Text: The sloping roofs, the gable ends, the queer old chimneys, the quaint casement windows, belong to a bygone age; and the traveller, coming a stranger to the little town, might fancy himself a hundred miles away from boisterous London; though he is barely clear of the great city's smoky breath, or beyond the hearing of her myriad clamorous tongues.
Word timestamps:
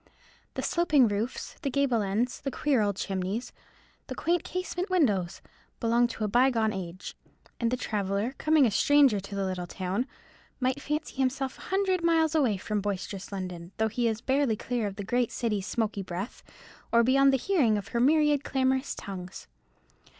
The 0.55 0.63
sloping 0.63 1.07
roofs, 1.07 1.57
the 1.61 1.69
gable 1.69 2.01
ends, 2.01 2.41
the 2.41 2.49
queer 2.49 2.81
old 2.81 2.95
chimneys, 2.95 3.53
the 4.07 4.15
quaint 4.15 4.43
casement 4.43 4.89
windows, 4.89 5.43
belong 5.79 6.07
to 6.07 6.23
a 6.23 6.27
bygone 6.27 6.73
age; 6.73 7.15
and 7.59 7.69
the 7.69 7.77
traveller, 7.77 8.33
coming 8.39 8.65
a 8.65 8.71
stranger 8.71 9.19
to 9.19 9.35
the 9.35 9.45
little 9.45 9.67
town, 9.67 10.07
might 10.59 10.81
fancy 10.81 11.17
himself 11.17 11.59
a 11.59 11.69
hundred 11.69 12.03
miles 12.03 12.33
away 12.33 12.57
from 12.57 12.81
boisterous 12.81 13.31
London; 13.31 13.73
though 13.77 13.89
he 13.89 14.07
is 14.07 14.21
barely 14.21 14.55
clear 14.55 14.87
of 14.87 14.95
the 14.95 15.03
great 15.03 15.31
city's 15.31 15.67
smoky 15.67 16.01
breath, 16.01 16.41
or 16.91 17.03
beyond 17.03 17.31
the 17.31 17.37
hearing 17.37 17.77
of 17.77 17.89
her 17.89 17.99
myriad 17.99 18.43
clamorous 18.43 18.95
tongues. 18.95 19.45